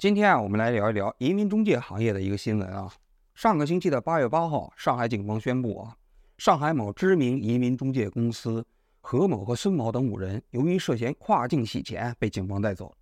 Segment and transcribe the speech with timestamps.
[0.00, 2.90] 今天啊，我们来聊一聊移民中介行业的一个新闻啊。
[3.34, 5.94] 上个星期的八月八号，上海警方宣布啊，
[6.38, 8.66] 上海某知名移民中介公司
[9.02, 12.96] 何某和孙某等五人，由于涉嫌跨境洗钱，被警方带走。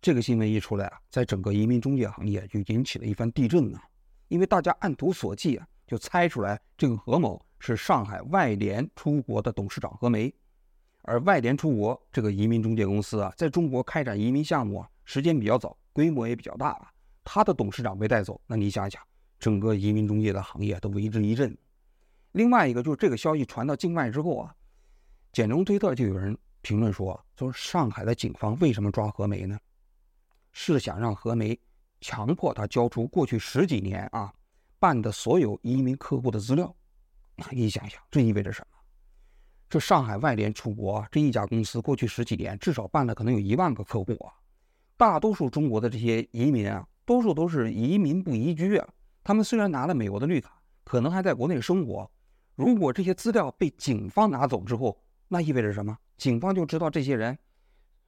[0.00, 3.78] 这个新闻一出来啊，在整个移民中介行业就引起了一番地震呢。
[4.26, 10.34] 因为大家按图索骥啊，就猜出来这个何某是上海外联出国的董事长何梅，
[11.02, 15.76] 而外联出国这个移民中介公司啊，在中国开展移民项目啊，时间比较早。
[15.92, 16.88] 规模也比较大了，
[17.22, 19.02] 他的董事长被带走，那你想想，
[19.38, 21.56] 整个移民中介的行业都为之一振。
[22.32, 24.54] 另外一个就是这个消息传到境外之后啊，
[25.32, 29.58] 简中推特就有人评论说，说上海的警方为什么抓何梅呢？
[30.52, 31.58] 是想让何梅
[32.00, 34.32] 强迫他交出过去十几年啊
[34.78, 36.74] 办的所有移民客户的资料。
[37.36, 38.78] 那你想想，这意味着什么？
[39.68, 44.32] 这上海外联出国这一家公司过去十几年至少办了可能有一万个客户啊。
[45.02, 48.88] 大多数中国的这些移民啊，多数都是移民不移居啊。
[49.24, 52.08] 他们虽然拿了美国的绿卡，可能还在国内生活。
[52.54, 54.96] 如果这些资料被警方拿走之后，
[55.26, 55.98] 那意味着什么？
[56.16, 57.36] 警方就知道这些人，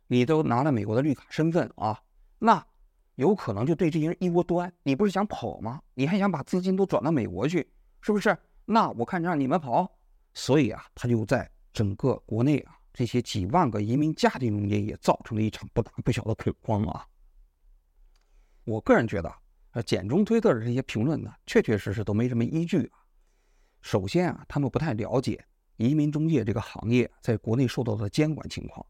[0.06, 2.00] 你都拿了美国的绿卡身份啊，
[2.38, 2.64] 那
[3.16, 4.72] 有可能就对这些人一窝端。
[4.84, 5.82] 你不是想跑吗？
[5.94, 7.68] 你还想把资金都转到美国去，
[8.02, 8.38] 是不是？
[8.66, 9.90] 那我看让你们跑。
[10.32, 12.78] 所以啊，他就在整个国内啊。
[12.94, 17.04] 这些几万个移民家庭中间也造成了一场不大不小的恐慌啊！
[18.62, 19.34] 我个人觉得，
[19.72, 23.02] 呃，简中推特的这些评论呢，确确实实都没什么依据啊。
[23.82, 25.44] 首先啊，他们不太了解
[25.76, 28.86] 移民中介这个行业在国内受到的监管情况。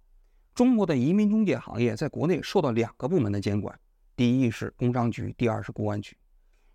[0.54, 3.76] 中国的移民中介行业在国内受到两个部门的监管，
[4.14, 6.14] 第一是工商局，第二是公安局。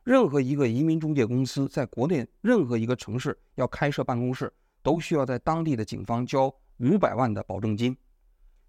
[0.03, 6.51] 任何一个移民中介公司在国内任何一个城市要开设办公室，都需要在当地的警方交。
[6.79, 7.95] 五百万的保证金，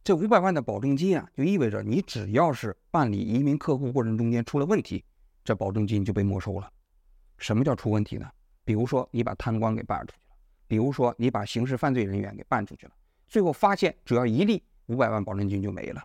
[0.03, 5.05] 这五百万的保证金啊，就意味着你只要是办理移民客户过程中间出了问题，
[5.44, 6.69] 这保证金就被没收了。
[7.38, 8.28] 什么叫出问题呢？
[8.64, 10.34] 比如说你把贪官给办出去了，
[10.66, 12.93] 比如说你把刑事犯罪人员给办出去了，
[13.28, 16.03] 最后发现只要一例，五百万保证金就没了。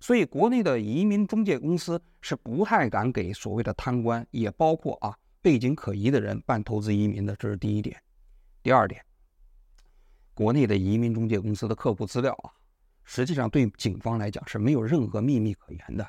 [0.00, 7.96] 所以国内的移民中介公司是不太敢给所谓的贪官，也包括啊背景可疑的人办投资移民的，这是第一点。
[8.64, 9.05] 第二点。
[10.36, 12.52] 国内的移民中介公司的客户资料啊，
[13.04, 16.06] 实际上对警方来讲是没有任何秘密可言的。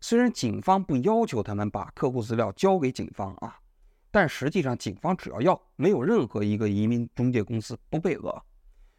[0.00, 3.54] 虽然警方不要求他们把客户资料交给警方啊，
[4.10, 8.42] 但实际上警方只要要，没有任何一个移民中介公司不被讹。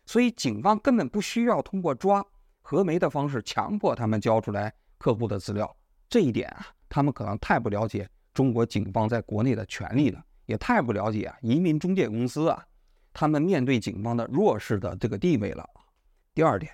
[0.06, 2.24] 所以警方根本不需要通过抓
[2.62, 5.76] 何梅的方式强迫他们交出来客户的资料。
[6.08, 12.64] 这一点啊，他们可能太不了解中国警方在国内的权利了，也太不了解啊移民中介公司啊。
[13.20, 15.68] 他们面对警方的弱势的这个地位了。
[16.36, 16.72] 第二点，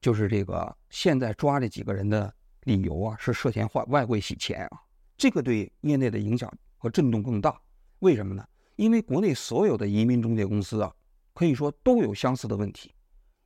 [0.00, 2.32] 就是这个现在抓这几个人的
[2.62, 4.80] 理由啊，是涉嫌外外汇洗钱啊，
[5.16, 7.60] 这个对业内的影响和震动更大。
[7.98, 8.46] 为什么呢？
[8.76, 10.94] 因为国内所有的移民中介公司啊，
[11.34, 12.94] 可以说都有相似的问题。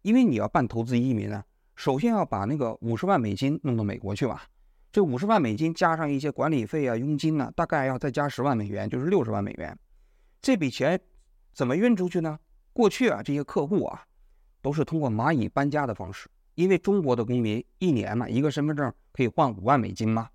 [0.02, 1.42] 因为你要办投资移民啊，
[1.74, 4.46] 首先要把那个五十万美金弄到美国去吧。
[4.92, 9.74] 这五十万美金加上一些管理费啊、佣金呢，大概要再加十万美元，就是六十万美元。
[10.42, 11.00] 这笔钱。
[11.56, 12.38] 怎么运出去呢？
[12.74, 14.04] 过去啊，这些客户啊，
[14.60, 16.28] 都是通过蚂蚁搬家的方式。
[16.54, 20.28] 因为中国的公民一年嘛，一个身份证可以换五万美金嘛，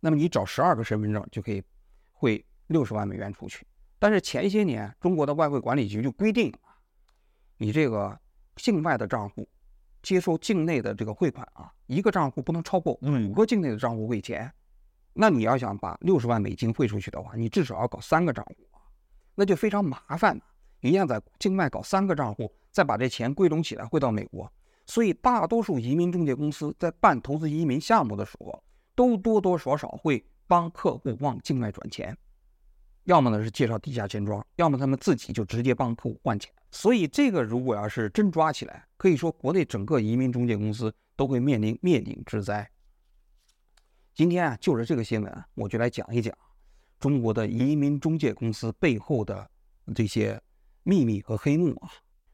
[0.00, 1.62] 那么你找十二个身份证就可以
[2.10, 3.66] 汇六十万美元出去。
[3.98, 6.50] 但是前些年，中国的外汇管理局就规定，
[7.58, 8.18] 你这个
[8.56, 9.46] 境外的账户
[10.02, 14.50] 接收境内的这个汇款啊，一个账户不能超过五个境内的账户汇钱。
[15.12, 18.80] 那你要想把六十万美金汇出去的话，你至少要搞三个账户啊，
[19.34, 20.40] 那就非常麻烦。
[20.82, 24.52] 一样在境外搞三个账户，再把这钱归拢起来汇到美国。
[24.84, 28.62] 所以大多数移民中介公司在办投资移民项目的时候，
[28.96, 32.16] 都多多少少会帮客户往境外转钱，
[33.04, 36.52] 要么呢是介绍地下钱庄，要么他们自己就直接帮客户换钱。
[36.72, 42.68] 所以这个如果要是真抓起来，可以说国内整个移民中介公司都会面临灭顶之灾。
[44.14, 46.36] 今天啊，就着这个新闻，我就来讲一讲
[46.98, 49.48] 中国的移民中介公司背后的
[49.94, 50.42] 这些。
[50.84, 51.90] 秘密和黑幕啊，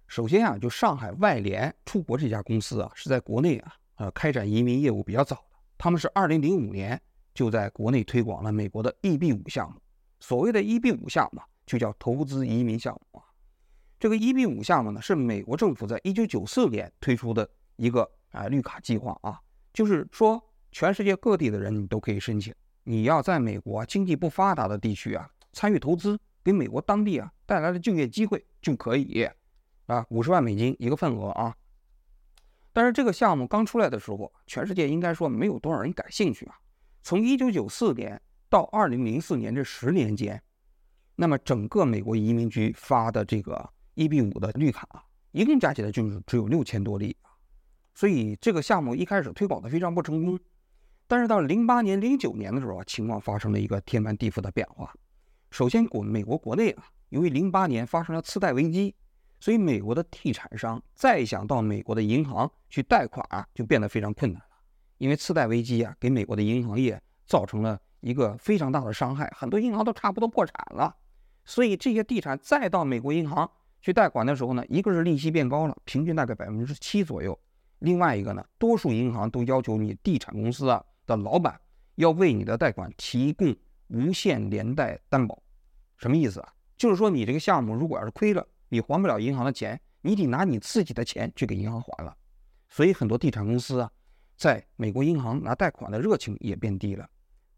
[0.06, 5.56] 首先啊，就上海外联出国这家公司啊，是在国内啊，呃，开展移民业务比较早的。
[5.76, 7.00] 他们是二零零五年
[7.34, 9.80] 就在国内推广了美国的 EB 五项目。
[10.20, 13.24] 所谓的 EB 五项目就叫投资移民项目啊。
[14.00, 19.38] 这个 EB 五项目呢，是美国政府在一九九四年推出的一个啊绿卡计划啊，
[19.72, 20.42] 就是说
[20.72, 22.54] 全世界各地的人你都可以申请，
[22.84, 26.18] 你要在美国经济不发达的地区啊参与投资。
[26.48, 29.28] 给美国当地啊带来了就业机会就可以
[29.84, 31.54] 啊，五十万美金一个份额啊。
[32.72, 36.54] 但是这个项目刚出来的时候，全世界应该说没有多少人感兴趣啊。
[37.02, 38.18] 从一九九四年
[38.48, 40.42] 到二零零四年这十年间，
[41.16, 44.88] 那么整个美国移民局发的这个 EB 五的绿卡，
[45.32, 47.28] 一共加起来就是只有六千多例啊。
[47.94, 50.40] 所以这个项目一开始推广的非常不成功。
[51.06, 54.94] 但是到零八年、零九年的时候啊，情况发生了一个天翻地覆的变化。
[55.50, 58.94] 首先，国美国国内啊，由于零八年发生了次贷危机，
[59.40, 64.48] 所以美国的地产商再想到美国的银行去贷款啊，就变得非常困难了。
[64.98, 70.94] 因为次贷危机啊，给美国的银行业造成了一个非常大的伤害，很多银行都差不多破产了。
[71.44, 77.32] 所以这些地产再到美国银行去贷款的时候呢，一个是利息变高了，平均大概百分之七左右；
[77.78, 80.84] 另外一个呢，多数银行都要求你地产公司啊。
[81.06, 81.58] 的老板
[81.94, 83.56] 要为你的贷款提供
[83.88, 85.42] 无限连带担保，
[85.96, 86.54] 什么意思啊？
[86.76, 92.16] 就是说你这个项目如果要是亏了，你还不了银行的钱，你得拿你自己的钱去给银行还了。
[92.68, 93.90] 所以很多地产公司啊，
[94.36, 97.08] 在美国银行拿贷款的热情也变低了。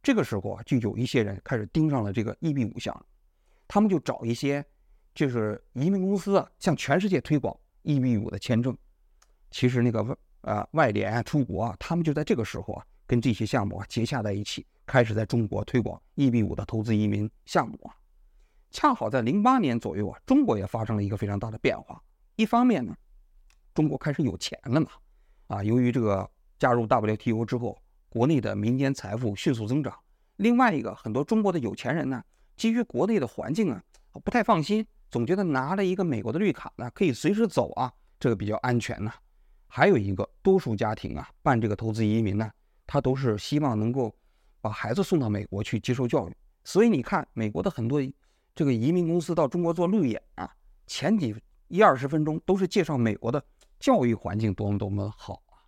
[0.02, 3.06] 这个时候啊，就有一些人开始盯上了这个 EB 五项，
[3.68, 4.64] 他们就找一些
[5.14, 8.76] 就是移民公司啊，向全世界推广 EB 五的签证。
[9.50, 12.86] 其实那个外啊外联出国啊，他们就在这个时候啊。
[13.10, 17.94] 跟这些项目啊结下在一起，开始在中国推广 EB 五的投资移民项目啊。
[18.72, 22.02] 恰好在零八年左右啊，中国也发生了一个非常大的变化。
[22.34, 22.92] 一方面呢，
[23.72, 24.88] 中国开始有钱了嘛，
[25.46, 26.28] 啊，由于这个
[26.58, 27.78] 加入 WTO 之后，
[28.08, 29.96] 国内的民间财富迅速增长。
[30.38, 32.20] 另外一个，很多中国的有钱人呢，
[32.56, 33.80] 基于国内的环境啊，
[34.24, 39.12] 不太放心，总觉得拿了一个美国的绿卡呢，可以随时走啊，这个比较安全呢。
[39.68, 42.50] 还有一个，多数家庭啊，办这个投资移民呢。
[42.92, 44.12] 他都是希望能够
[44.60, 48.00] 把孩子送到美国去接受教育，所以你看，美国的很多
[48.54, 50.50] 这个移民公司到中国做路演啊，
[50.86, 51.34] 前几
[51.68, 53.42] 一二十分钟都是介绍美国的
[53.78, 55.64] 教育环境多么多么好啊。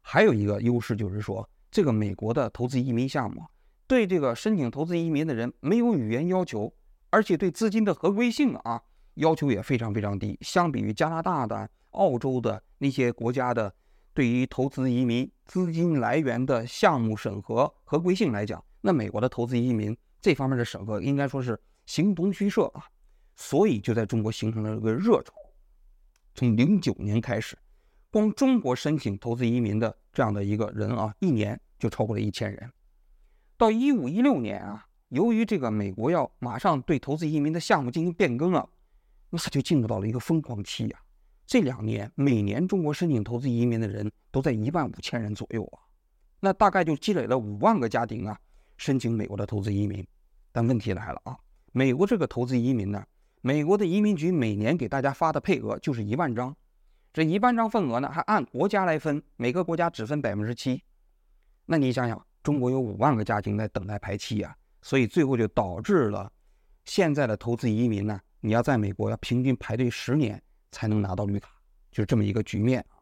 [0.00, 3.42] 还有一个优势就是说，这个美国的投资移民项目
[3.86, 6.72] 对这个申请投资移民的人没有语言要求，
[7.10, 8.82] 而且对资金的合规性啊
[9.14, 13.74] 要求也非常非常低，相比于加拿大的、澳洲的那些国家的。
[14.18, 21.56] 对于投资移民资金来源的项目审核合规性来讲，那美国的投资移民这方面的审核应该说是
[21.86, 22.82] 形同虚设啊，
[23.36, 25.32] 所以就在中国形成了一个热潮。
[26.34, 27.56] 从零九年开始，
[28.10, 32.72] 光中国申请投资移民的这样的一个人啊，一年就超过了一千人。
[33.56, 38.68] 到一五一六年啊，由于这个美国要马上对投资移民的项目进行变更了，
[39.30, 40.98] 那就进入到了一个疯狂期呀。
[41.48, 45.80] 这两年，每年中国申请投资移民的人都在一万五千人左右啊，
[46.40, 48.38] 那大概就积累了五万个家庭啊，
[48.76, 50.06] 申请美国的投资移民。
[50.52, 51.34] 但问题来了啊，
[51.72, 53.02] 美国这个投资移民呢，
[53.40, 56.54] 美国的移民局每年给大家发的配额就是一万张，
[57.14, 60.82] 这一万张份额呢，还按国家来分，每个国家只分百分之七。
[61.64, 66.30] 那你想想，中国有五万个家庭在等待排期呀，所以最后就导致了
[66.84, 70.42] 现在的投资移民呢，你要在美国要平均排队十年。
[70.70, 71.50] 才能拿到绿卡，
[71.90, 72.98] 就是这么一个局面啊。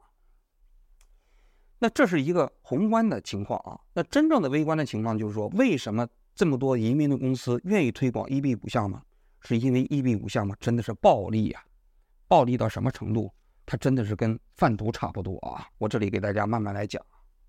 [1.79, 3.79] 那这是一个宏观的情况啊。
[3.93, 8.99] 那真正的微观的情况就是说，为什么这么多移民的公司愿意推广 EB 五项目？
[9.41, 11.63] 是因为 EB 五项目真的是暴利呀，
[12.27, 13.31] 暴利到什么程度？
[13.65, 15.69] 它真的是跟贩毒差不多啊。
[15.79, 17.01] 我这里给大家慢慢来讲。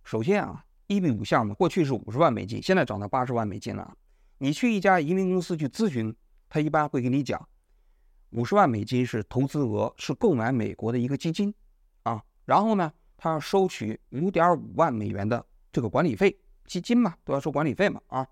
[0.03, 3.95] 首先啊，EB 五项目过去是五十万美金，现在涨到八十万美金了。
[4.39, 6.15] 你去一家移民公司去咨询，
[6.49, 7.47] 他一般会给你讲。
[8.31, 11.53] 五十万美金是投资额，是购买美国的一个基金，
[12.03, 18.27] 啊，然后呢，他要收取五点五万美元的这个管理费，基金嘛都要收管理费嘛，啊，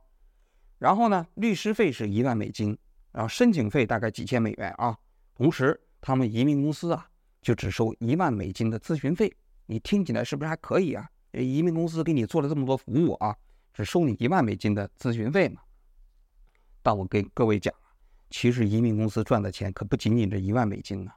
[0.79, 2.77] 然后呢，律师费是一万美金，
[3.11, 4.97] 然后申请费大概几千美元啊，
[5.33, 7.09] 同时他们移民公司啊
[7.41, 9.33] 就只收一万美金的咨询费，
[9.65, 11.09] 你听起来是不是还可以啊？
[11.31, 13.35] 移民公司给你做了这么多服务啊，
[13.73, 15.61] 只收你一万美金的咨询费嘛？
[16.83, 17.73] 但我给各位讲。
[18.29, 21.11] 其实移民公司赚的钱可不仅仅这一万美金呢，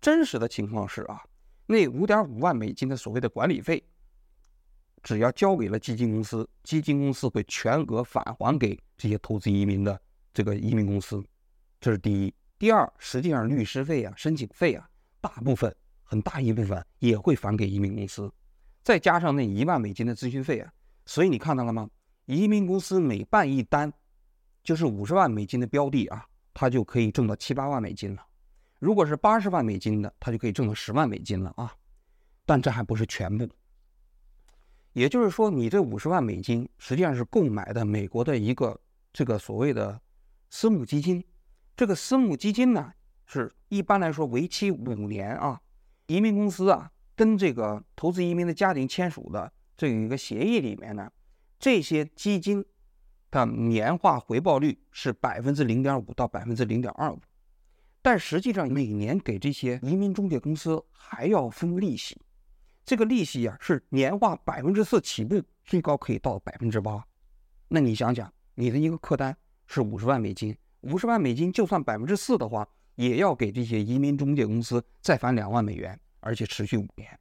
[0.00, 1.22] 真实的情况是啊，
[1.66, 3.82] 那五点五万美金的所谓的管理费，
[5.02, 10.00] 只要交给了基金公司，基金公司会全额返还给这些投资移民的
[10.32, 11.22] 这个移民公司，
[11.80, 12.32] 这是第一。
[12.58, 14.88] 第二，实际上律师费啊、申请费啊，
[15.20, 18.32] 大部分很大一部分也会返给移民公司，
[18.82, 20.72] 再加上那一万美金的咨询费啊，
[21.06, 21.88] 所以你看到了吗？
[22.26, 23.92] 移民公司每办一单，
[24.62, 26.24] 就是五十万美金的标的啊。
[26.54, 28.26] 他就可以挣到七八万美金了，
[28.78, 31.74] 如果是八十万美金的，他就可以挣到十万美金了啊！
[32.44, 33.48] 但这还不是全部，
[34.92, 38.80] 也就是说，你这五十万美金实际上是购买的美国的一个
[39.12, 40.00] 这个所谓的
[40.50, 41.24] 私募基金。
[41.76, 42.92] 这个私募基金呢，
[43.24, 45.60] 是一般来说为期五年啊。
[46.08, 51.10] 移民公司啊，跟这个投资移民的家庭签署的这有一个协议里面呢，
[51.58, 52.62] 这些基金
[53.32, 57.18] 它年化回报率是百分之零点五到百分之零点二五，
[58.02, 62.20] 但实际上每年给这些移民中介公司还要分利息，
[62.84, 67.02] 这个利息呀是年化百分之四起步，最高可以到百分之八。
[67.68, 69.34] 那你想想，你的一个客单
[69.66, 77.18] 是五十万美金，五十万美金就算百分之四的话，也要给这些移民中介公司再返两万美元，而且持续五年。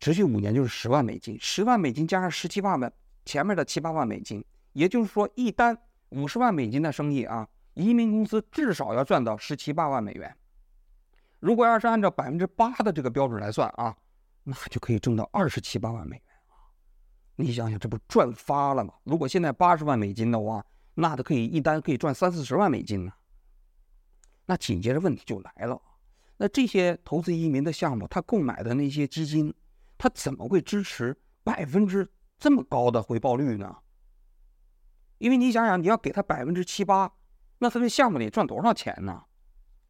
[0.00, 2.90] 持续五年就是十万美金，十万美金加上十七八万，
[3.26, 5.76] 前面的七八万美金，也就是说一单
[6.10, 10.36] 五十万美金的生意啊，移民公司至少要赚到十七八万美元。
[11.40, 13.96] 如果要是按照百分之八的这个标准来算啊，
[14.44, 16.70] 那就可以挣到二十七八万美元啊！
[17.36, 18.94] 你想想，这不赚发了吗？
[19.04, 23.12] 如果现在八十万美金的话，那都可以一单可以赚三四十万美金呢。
[24.46, 25.80] 那紧接着问题就来了，
[26.38, 29.54] 那这些投资移民的项目，他购买的那些基金。
[30.00, 32.08] 他怎么会支持百分之
[32.38, 33.76] 这么高的回报率呢？
[35.18, 37.12] 因为你想想，你要给他百分之七八，
[37.58, 39.22] 那他这项目得赚多少钱呢？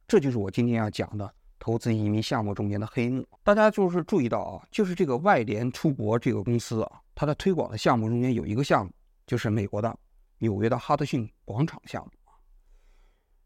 [0.06, 3.26] 这就是我今天要讲的投资移民项目中间的黑幕。
[3.42, 8.92] 大家就是注意到啊，就是这个外联出国这个公司啊，它的推广的项目中间有一个项目，
[9.26, 9.98] 就是美国的
[10.38, 12.10] 纽约的哈德逊广场项目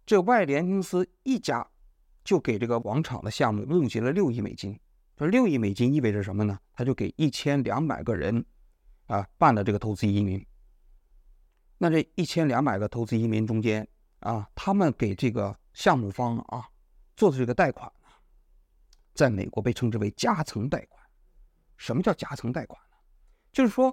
[0.06, 1.66] 这外联公司一家
[2.24, 4.78] 就给这个广场的项目募集了六亿美金。
[5.16, 6.58] 这六亿美金意味着什么呢？
[6.72, 8.44] 他就给一千两百个人
[9.06, 10.44] 啊办了这个投资移民。
[11.82, 13.84] 那这一千两百个投资移民中间
[14.20, 16.64] 啊，他们给这个项目方啊
[17.16, 17.90] 做的这个贷款
[19.14, 21.04] 在美国被称之为夹层贷款。
[21.76, 22.96] 什么叫夹层贷款呢？
[23.50, 23.92] 就是说，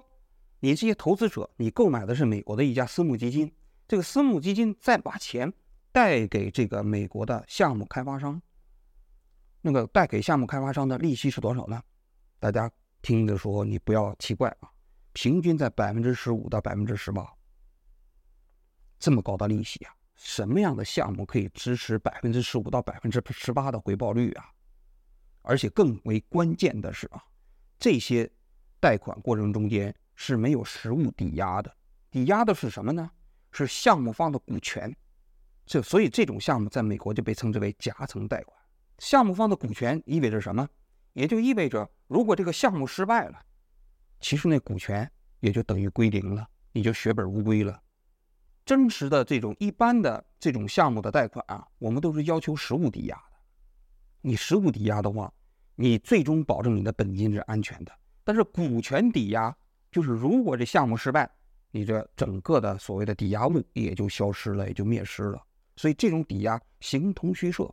[0.60, 3.52] 你这些投资者，你购买的是美国的一家私募基金，
[3.88, 5.52] 这个私募基金再把钱
[5.90, 8.40] 贷给这个美国的项目开发商。
[9.62, 11.82] 那个贷给项目开发商的利息是多少呢？
[12.38, 12.70] 大家
[13.02, 14.70] 听的时候你不要奇怪啊，
[15.12, 17.28] 平均在百分之十五到百分之十八，
[19.00, 19.94] 这么高的利息啊！
[20.14, 24.44] 什么样的项目可以支持百分之十五到百分之十八的回报率啊？
[25.40, 27.24] 而且更为关键的是啊，
[27.78, 28.30] 这些
[28.78, 31.74] 贷款过程中间是没有实物抵押的，
[32.10, 33.10] 抵押的是什么呢？
[33.50, 34.94] 是项目方的股权。
[35.64, 38.54] 这所以这种项目在美国就被称之为夹层贷款。
[38.98, 40.68] 项目方的股权意味着什么？
[41.14, 43.40] 也就意味着，如果这个项目失败了，
[44.20, 47.80] 其实那股权也就等于归零了，你就血本无归了。
[48.70, 53.36] 真实的这种一般的这种项目的贷款啊，我们都是要求实物抵押的。
[54.20, 55.32] 你实物抵押的话，
[55.74, 57.90] 你最终保证你的本金是安全的。
[58.22, 59.52] 但是股权抵押，
[59.90, 61.28] 就是如果这项目失败，
[61.72, 65.42] 你这整个的所谓的抵押物也就消失了，也就灭失了。
[65.74, 67.68] 所以这种抵押形同虚设。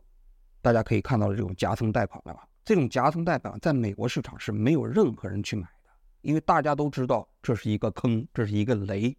[0.60, 2.44] 大家可以看到这种夹层贷款了吧？
[2.64, 5.90] 这种夹层贷款在美国市场是没有任何人去买的，
[6.22, 9.16] 因为大家都知道这是一个坑，这是一个雷。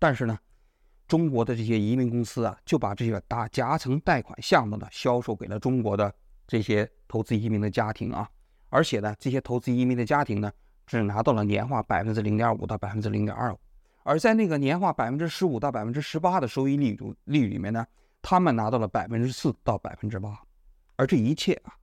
[0.00, 0.36] 但是呢，
[1.06, 6.12] 中国的这些移民公司啊，就把这些打夹层贷款项目呢销售给了中国的
[6.46, 8.28] 这些投资移民的家庭啊，
[8.68, 10.50] 而且呢，这些投资移民的家庭呢，
[10.86, 13.58] 只拿到了年化百分之零点五到百分之零点二五，
[14.02, 17.86] 而在那个年化百分之十五到百分之十八的收益率率里面呢，
[18.20, 20.38] 他们拿到了百分之四到百分之八。
[20.96, 21.74] 而这一切啊，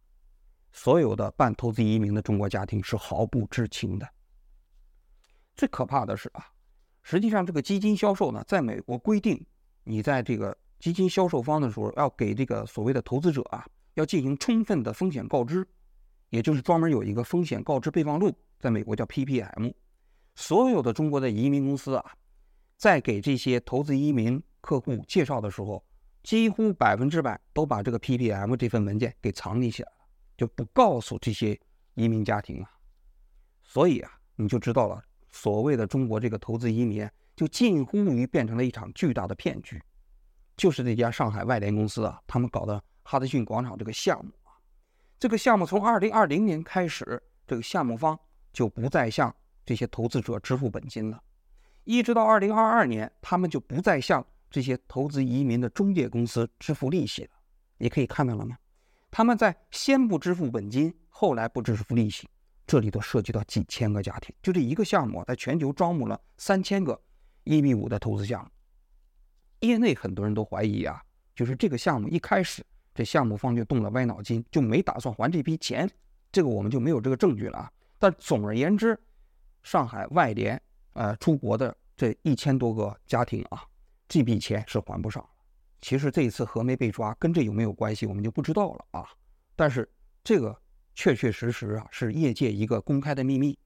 [0.72, 4.08] 所有的办投资移民的中国家庭是毫不知情的。
[5.56, 6.46] 最可怕的是啊，
[7.10, 9.44] 实际上这个基金销售呢，在美国规定，
[9.84, 15.68] 你在这个基金销售方的时候，要给这个所谓的投资者啊，要进行充分的风险告知，
[16.30, 19.74] 也就是专门有一个风险告知备忘录，在美国叫 PPM。
[20.36, 22.14] 所有的中国的移民公司啊，
[22.78, 25.84] 在给这些投资移民客户介绍的时候。
[26.22, 30.06] 几乎百分之百都把这个 PPM 这份文件给藏匿起来了，
[30.38, 31.58] 就不告诉这些
[31.94, 32.70] 移民家庭啊。
[33.64, 35.02] 所以啊，你就知道了，
[35.32, 39.82] 所谓的中国这个投资移民，就近乎于变成了一场巨大的骗局。
[40.58, 44.58] 就是这家上海外联公司啊，他们搞的哈德逊广场这个项目啊，
[45.20, 48.20] 这个项目从二零二零年开始，这个项目方
[48.52, 49.34] 就不再向
[49.66, 51.22] 这些投资者支付本金了，
[51.84, 54.26] 一直到二零二二年，他们就不再向。
[54.52, 57.30] 这些投资移民的中介公司支付利息了，
[57.78, 58.58] 你可以看到了吗？
[59.12, 62.28] 他们在先不支付本金，后来不支付利息，
[62.70, 64.34] 这里头涉及到几千个家庭。
[64.44, 67.02] 就这一个项目，在全球招募了三千个
[67.44, 69.68] 一比五的投资项目。
[69.68, 71.02] 业内很多人都怀疑啊，
[71.36, 75.90] 就是这个项目一开始，这项目方就动了歪脑筋，就没打算还这笔钱。
[76.32, 77.72] 这个我们就没有这个证据了啊。
[77.98, 78.96] 但总而言之，
[79.64, 80.62] 上海外联
[80.94, 83.64] 呃出国的这一千多个家庭啊。
[84.08, 85.30] 这笔钱是还不上了。
[85.82, 89.10] 其实这一次何梅被抓跟这有没有关系，我们就不知道了啊。
[89.56, 89.92] 但是
[90.24, 90.56] 这个
[91.00, 93.58] 确确实实啊是业界一个公开的秘密，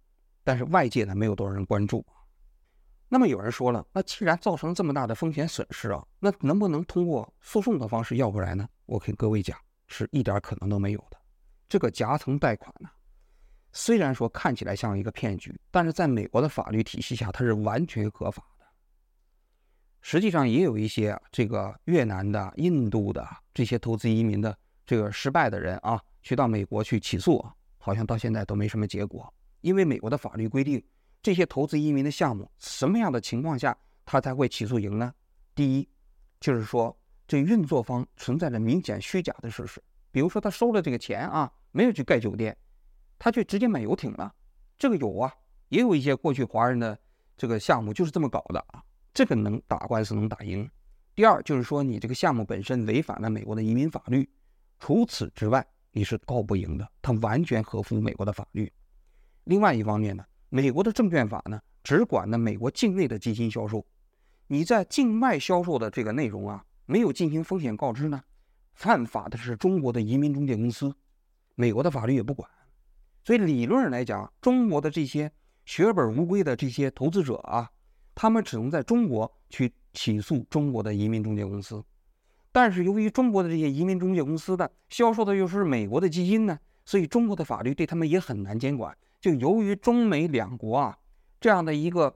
[0.43, 2.05] 但是外界呢没有多少人关注。
[3.09, 8.69] 那么有人说了，那既然造成这么大的风险损失啊，那能不能通过诉讼的方式要回来呢？
[8.85, 11.17] 我跟各位讲，是一点可能都没有的。
[11.67, 12.87] 这个夹层贷款呢，
[13.71, 18.65] 虽然说看起来像一个骗局，但是在美国的法律体系下，它是完全合法的。
[20.01, 27.45] 实际上也有一些这个越南的、印度的这些投资移民的这个失败的人啊，去到美国去起诉，
[27.77, 29.33] 好像到现在都没什么结果。
[29.61, 30.83] 因为美国的法律规定，
[31.21, 35.13] 这些投资移民的项目什么样的情况下他才会起诉赢呢？
[35.55, 35.87] 第一，
[36.39, 36.95] 就是说
[37.27, 42.55] 这运作方存在着明显虚假的事实，比如说他收了这个钱啊，没有去盖酒店，
[43.17, 44.33] 他却直接买游艇了，
[44.77, 45.33] 这个有啊，
[45.69, 46.99] 也有一些过去华人的
[47.37, 48.83] 这个项目就是这么搞的啊。
[49.13, 50.67] 这个能打官司能打赢。
[51.13, 54.27] 第二就是说，你这个项目本身违反了美国的移民法律，
[54.85, 58.69] 除此之外你是告不赢的，它完全合乎美国的法律。
[59.45, 63.85] 另外一方面呢，美国的证券法呢只管呢美国境内的基金销售，
[64.47, 68.21] 你在境外销售的这个内容啊没有进行风险告知呢，
[68.73, 70.93] 犯法的是中国的移民中介公司，
[71.55, 72.49] 美国的法律也不管。
[73.23, 75.31] 所以理论上来讲，中国的这些
[75.63, 77.71] 血本无归的这些投资者啊。
[78.13, 81.81] 他们只能在中国去起诉中国的移民中介公司，
[82.53, 88.95] 但是由于中国的这些移民中介公司呢销售的又是美国的基金呢，所以中国的法律对他们也很难监管。
[89.19, 90.97] 就由于中美两国啊
[91.41, 92.15] 这样的一个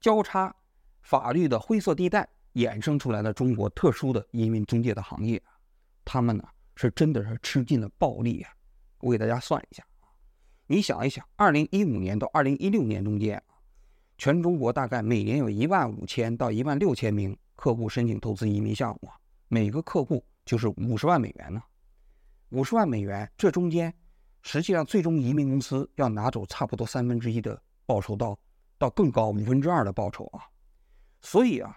[0.00, 0.54] 交叉
[1.02, 5.42] 法律的灰色地带，衍生出来的中国特殊的移民中介的行业，
[6.04, 6.44] 他们呢
[6.76, 8.50] 是真的是吃尽了暴利啊！
[9.00, 10.06] 我给大家算一下啊，
[10.68, 13.42] 你想一想，二零一五年到二零一六年中间。
[14.16, 19.10] 全中国大概每年有一万五千到一万六千名客户申请投资移民项目，
[19.48, 21.62] 每个客户就是五十万美元呢。
[22.50, 23.92] 五十万美元，这中间
[24.42, 28.38] 实际上最终移民公司要拿走差不多三分之一的报酬，到
[28.78, 30.42] 到更高五分之二的报酬啊。
[31.20, 31.76] 所以啊，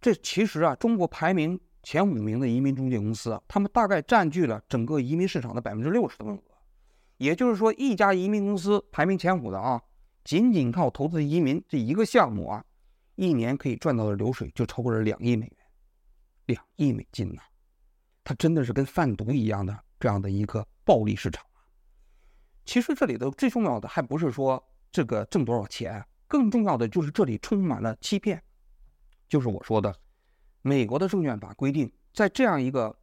[0.00, 6.42] 这其实啊，中国排名前五名的移民中介公司啊，他们大概占据了整个移民市场的百分之六十的份额。
[7.16, 9.82] 也就是说，一家移民公司排名前五的啊。
[10.24, 12.64] 仅仅靠投资移民这一个项目啊，
[13.16, 15.61] 一年可以赚到的流水就超过了两亿美元，
[16.46, 17.42] 两亿美金呐！
[18.24, 21.62] 它真的是跟贩毒一样的这样的一个暴利市场啊！
[22.64, 28.42] 其实这里头最重要的还不是说这个挣多少钱，更重要的就是这里充满了欺骗。
[29.28, 29.94] 就是我说的，
[30.62, 32.96] 美国的证券法规定，在这样一个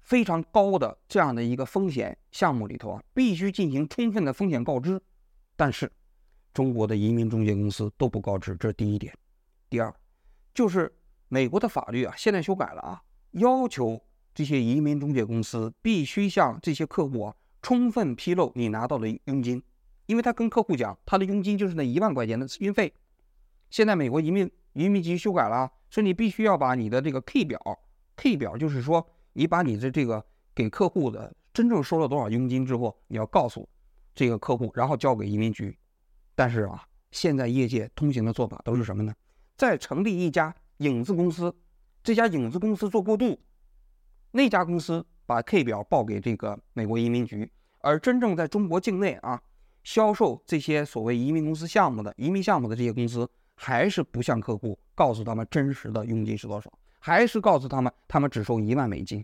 [0.00, 5.00] 非常高的这样的一个风险项目里头啊，必须进行充分的风险告知，
[5.56, 5.90] 但是。
[6.52, 9.16] 中国的移民中介公司都不告知，这是第一点。
[9.68, 9.94] 第二，
[10.52, 10.92] 就是
[11.32, 14.02] 美国的法律啊，现在修改了啊，要求
[14.34, 19.62] 这些移民中介公司必须向这些客户啊充分披露你拿到的佣金，
[20.06, 22.92] 因为他跟客户讲，他的佣金就是那一万块钱的运费。
[23.70, 27.60] 现在美国移民移民局修改了，说你必须要把你的这个 K 表
[28.16, 33.68] ，K 表就是说你把你的这个给客户的真正收了多少佣金之后，你要告诉
[34.16, 35.78] 这个客户，然后交给移民局。
[36.34, 39.14] 但是啊，现在业界通行的做法都是什么呢？
[39.56, 41.54] 再成立一家影子公司，
[42.02, 43.38] 这家影子公司做过渡，
[44.30, 49.40] 那家公司把 K 表报给这个美国移民局，而真正在中国境内啊
[49.84, 59.22] 销售这些所谓移民公司项目的移民项目的这些公司，还是不向客户告诉他们真实的佣金是多少，还是告诉他们他们只收一万美金。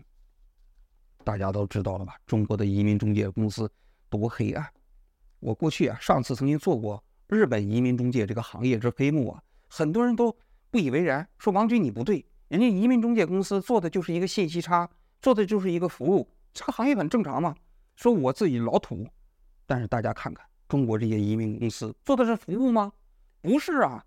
[1.23, 2.15] 大家都知道了吧？
[2.27, 3.69] 中国的移民中介公司
[4.09, 4.65] 多黑暗。
[5.39, 7.03] 我过去啊，上次曾经做过。
[7.27, 10.33] 日本移民中介这个行业之黑幕啊，很多人都
[10.69, 14.89] 不以为然，说王军你不对，人家移民中介公司做的就是一个信息差，
[15.21, 17.55] 做的就是一个服务，这个行业很正常嘛。
[17.95, 19.07] 说我自己老土，
[19.65, 22.91] 但是大家看看中国这些移民公司做的是服务吗？
[23.41, 24.03] 不是啊，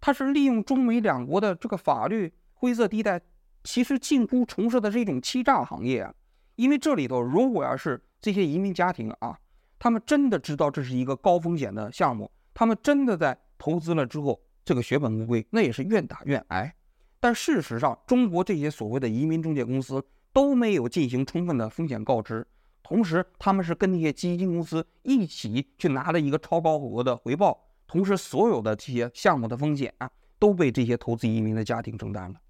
[0.00, 3.20] 他是利用中美两国的这个法律灰色地带，
[3.62, 6.14] 其实近乎从事的是一种欺诈行业啊。
[6.56, 9.38] 因为这里头如果要是这些移民家庭啊，
[9.78, 12.30] 他们真的知道这是一个高风险的项目。
[12.52, 16.74] 他们真的在投资了之后，这个血本无归，那也是愿打愿挨。
[17.18, 22.46] 但事实上，中国这些所谓的移民中介公司都没有进行充分的风险告知，
[22.82, 32.40] 同时他们是跟那些基金公司一起去拿了一个超高额的回报，同时所有的这些项目的风险啊都被这些投资移民的家庭承担了。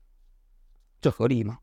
[1.00, 1.58] 这合理吗？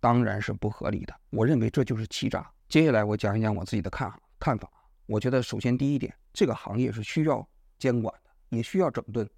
[0.00, 1.14] 当然是不合理的。
[1.30, 2.50] 我认为这就是欺诈。
[2.68, 4.68] 接下来我讲一讲我自己的看看法。
[5.06, 7.46] 我觉得首先第一点，这个行业是需要。
[7.78, 9.28] 监管的也需要整顿，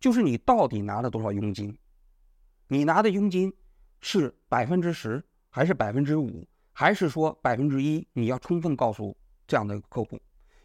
[0.00, 1.76] 就是你到底拿了多少佣金？
[2.68, 3.52] 你拿的佣金
[4.00, 8.06] 是百分之十，还是百分之五，还是说百分之一？
[8.14, 9.14] 你要充分告诉
[9.46, 10.18] 这样的客户，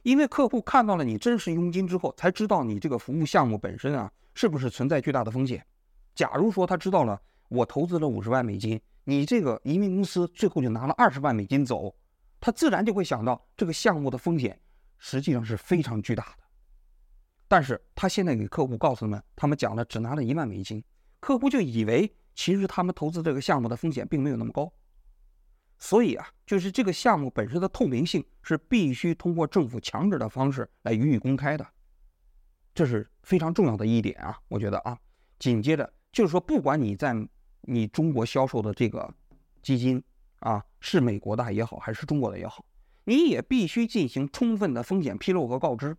[0.03, 5.65] 因为客户看到了你真实佣金之后，才知道你这个服务项目本身啊是不是存在巨大的风险。
[6.13, 11.93] 假如说他知道了我投资了五十万美金，你这个移民公司最后就拿了二十万美金走，
[12.39, 14.57] 他自然就会想到这个项目的风险
[14.97, 16.44] 实际上是非常巨大的。
[17.47, 20.83] 但是他现在给客户告诉他们，他们讲了只拿了一万美金，
[21.19, 24.71] 客户就以为其实他们投资这个项目的风险并没有那么高。
[25.77, 31.67] 所以啊，就是这个项目本身的透明性是必须通过政府强制的方式来予以公开的，
[32.73, 34.39] 这是非常重要的一点啊。
[34.47, 34.97] 我觉得啊，
[35.37, 37.13] 紧接着就是说，不管你在
[37.61, 39.13] 你中国销售的这个
[39.61, 40.01] 基金
[40.39, 42.65] 啊，是美国的也好，还是中国的也好，
[43.03, 45.95] 你也必须进行充分的风险披露和告知。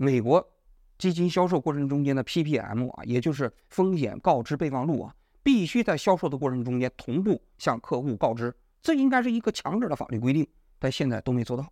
[0.00, 0.48] 美国
[0.96, 8.54] 基金销售过程中间的 PPM 啊，也就是风险告知备忘录啊，必须在销售的过程中间同步向客户告知。
[8.80, 10.46] 这应该是一个强制的法律规定，
[10.78, 11.66] 但现在都没做到。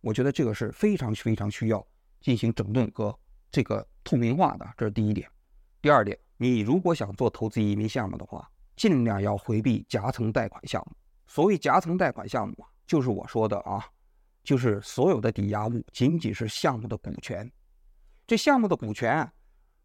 [0.00, 1.84] 我觉得这个是非常非常需要
[2.20, 3.18] 进行整顿和
[3.50, 5.28] 这个透明化的，这是第一点。
[5.82, 10.96] 第二点，你如果想做投资移民项目的话，尽量要回避夹层贷款项目。
[11.26, 13.84] 所谓夹层贷款项目啊，就是我说的啊，
[14.44, 17.50] 就是所有的抵押物仅仅是项目的股权。
[18.26, 19.30] 这项目的股权，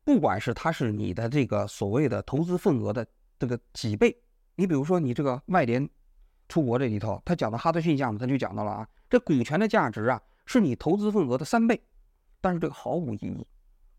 [0.04, 3.06] 不管是它是你的这个所谓的投资份额的
[3.38, 4.16] 这个几倍，
[4.56, 5.90] 你比如说你这个外联。
[6.52, 11.80] 出国这里头，他讲的哈德逊项目，他就讲到了啊，这股权的价值啊，是你投资份额的三倍，
[12.42, 13.46] 但是这个毫无意义，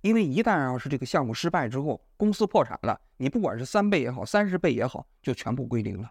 [0.00, 6.10] 因为一旦要是这个项目失败之后，公司破产了，你不管是三倍也好，三十倍也好，就全部归零了。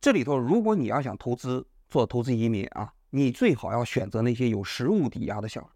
[0.00, 5.70] 这里头，如果你要想投资做投资移民啊，你最好要选择那些有实物抵押的项目。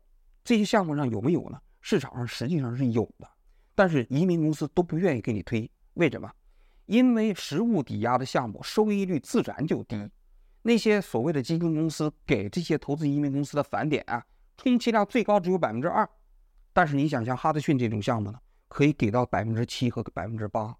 [0.44, 1.60] 这些项目上有没有呢？
[1.80, 3.28] 市场上实际上是有的，
[3.74, 6.30] 但是移民公司都不愿意给你推，为什么？
[6.86, 10.10] 因为实物抵押的项目收益率自然就低，
[10.62, 14.24] 那些所谓的基金公司给这些投资移民公司的返点啊，
[14.56, 16.08] 充其量最高只有百分之二，
[16.72, 20.76] 但是你想像哈德逊这种项目呢，可以给到百分之七和百分之八。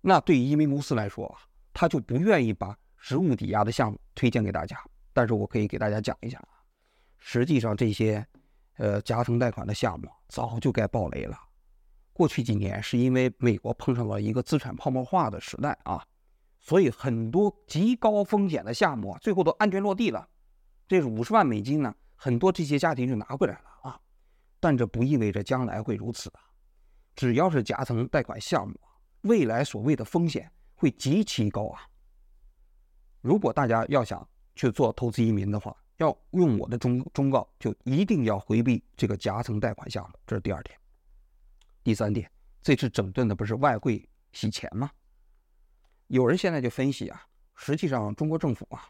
[0.00, 1.38] 那对于移民公司来说啊，
[1.72, 4.76] 他就不愿意把实物抵押的项目推荐给大家。
[5.12, 6.42] 但是我可以给大家讲一下，
[7.26, 8.24] 实际上这些
[8.76, 11.34] 呃夹层贷款的项目早就该爆雷了。
[12.12, 16.04] 过去几年是因为美国碰上了一个资产泡沫化的时代啊，
[16.60, 20.28] 所以很多极高风险的项目啊，最后都安全落地了。
[20.86, 23.98] 这是五十万美金呢，很多这些家庭就拿回来了啊。
[24.60, 26.40] 但这不意味着将来会如此啊。
[27.16, 28.78] 只要是夹层贷款项目，
[29.22, 31.88] 未来所谓的风险会极其高啊。
[33.22, 40.18] 如果大家要想去做投资移民的话，要用我的忠忠告，就一定要回避这个夹层贷款项目。
[40.26, 40.78] 这是第二点。
[41.82, 42.30] 第三点，
[42.62, 44.90] 这次整顿的不是外汇洗钱吗？
[46.08, 47.22] 有人现在就分析啊，
[47.54, 48.88] 实际上中国政府啊，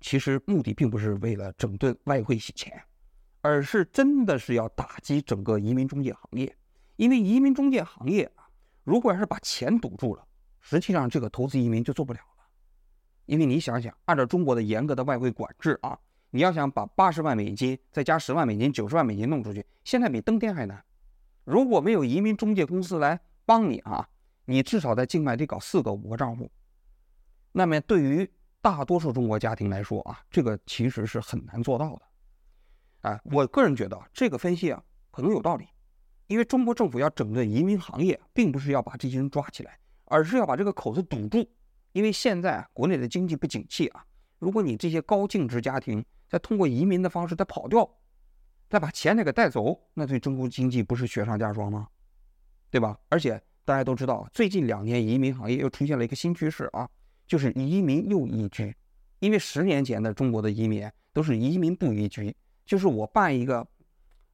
[0.00, 2.82] 其实目的并不是为了整顿外汇洗钱，
[3.40, 6.56] 而是真的是要打击整个移民中介行业。
[6.96, 8.46] 因为移民中介行业啊，
[8.84, 10.24] 如果要是把钱堵住了，
[10.60, 12.44] 实际上这个投资移民就做不了了。
[13.26, 15.98] 因为你想想，按照中国的严格的外汇管制啊，
[16.34, 20.82] 你要想把八十万美金再加十万美金、九十万美金弄出去，现在比登天还难。
[21.44, 24.08] 如果没有移民中介公司来帮你啊，
[24.46, 26.50] 你至少在境外得搞四个五个账户。
[27.52, 28.28] 那么对于
[28.62, 32.02] 大多数中国家庭来说啊，这个其实是很难做到的。
[33.02, 35.66] 哎，我个人觉得这个分析啊可能有道理，
[36.28, 41.46] 因为中国政府要整顿移民行业，并不是要把这些人抓起来，而是要把这个口子堵住。
[41.92, 44.02] 因为现在啊国内的经济不景气啊，
[44.38, 47.86] 如果你这些高净值家庭再通过移民的方式再跑掉。
[48.70, 51.88] 再把钱再给带走，那对中国经济不是雪上加霜吗？
[52.70, 52.98] 对吧？
[53.10, 56.88] 而且大家都知道，最近两年移民行业又出现了一个新趋势啊，
[57.26, 58.74] 就是移民又移居。
[59.18, 63.66] 因为十年前的中国的移民都是移民不移居，就是我办一个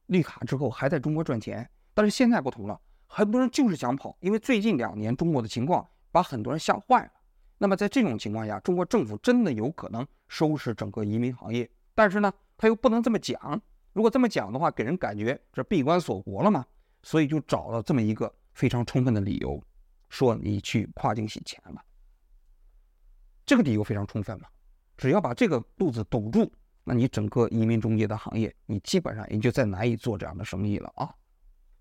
[0.05, 1.69] 绿卡之后还在中国赚钱。
[1.93, 7.11] 但是现在不同了，很多人就是想跑，因为最近两年中国的情况把很多人吓坏了。
[7.57, 13.61] 那么在这种情况下，中国政府真的有可能收拾整个移民行业，但是呢，他又不能这么讲。
[13.91, 16.65] 如果这么讲的话，给人感觉这闭关锁国了嘛，
[17.03, 19.61] 所以就找了这么一个非常充分的理由，
[20.07, 21.83] 说你去跨境洗钱了。
[23.45, 24.47] 这个理由非常充分嘛，
[24.95, 26.49] 只要把这个路子堵住，
[26.85, 31.13] 那你整个移民中介的行业，你基本上也就再难以做这样的生意了啊。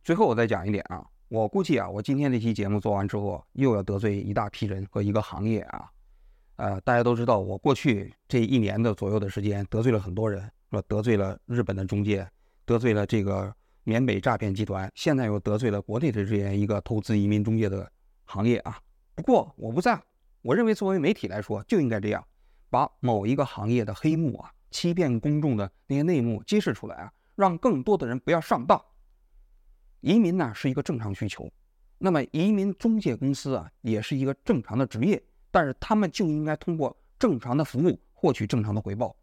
[0.03, 5.89] 最后我再讲一点啊，我估计啊，我今天这期节目做完之后，又要得罪一大批人和一个行业啊。
[6.59, 10.51] 呃，大家都知道，我过去这一年的左右的时间，得罪了很多人。
[10.71, 12.29] 说得罪了日本的中介，
[12.67, 17.91] 得罪了这个缅北诈骗集团，现在又得罪了国内的这样一个投资移民中介的
[18.25, 18.79] 行业啊。
[19.15, 19.99] 不过我不在，
[20.43, 22.23] 我认为作为媒体来说就应该这样，
[22.69, 28.79] 把某一个行业的黑幕啊欺骗公众的那些内幕揭示出来啊，让更多的人不要上当。
[30.01, 31.51] 移民呢是一个正常需求，
[31.97, 39.15] 那么移民中介公司啊也是一个正常的职业，但是他们就应该通过正常的服务获取正常的回报。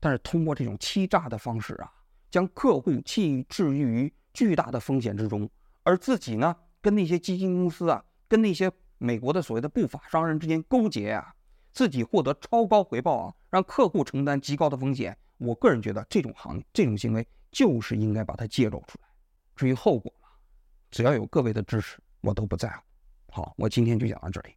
[0.00, 1.92] 但是通过这种欺诈的方式啊，
[2.30, 5.48] 将客户弃置于巨大的风险之中，
[5.84, 11.32] 而自己呢跟那些基金公司啊，跟那些美国的所谓的不法商人之间勾结啊，
[11.72, 15.16] 自己获得超高回报啊，让客户承担极高的风险。
[15.38, 19.08] 我个人觉得这种行这种行为就是应该把它揭露出来。
[19.54, 20.28] 至于后果嘛，
[20.90, 22.82] 只要有各位的支持，我都不在乎。
[23.30, 24.50] 好，我今天就讲到这里。